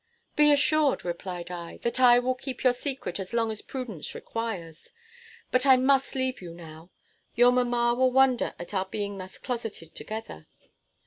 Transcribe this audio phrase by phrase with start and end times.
[0.35, 4.89] "Be assured," replied I, "that I will keep your secret as long as prudence requires.
[5.51, 6.89] But I must leave you now;
[7.35, 10.47] your mamma will wonder at our being thus closeted together.